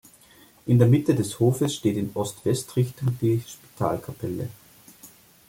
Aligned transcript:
In 0.65 0.79
der 0.79 0.87
Mitte 0.87 1.13
des 1.13 1.39
Hofes 1.39 1.75
steht 1.75 1.95
in 1.95 2.09
Ost-West-Richtung 2.15 3.19
die 3.21 3.43
Spitalkapelle. 3.47 4.49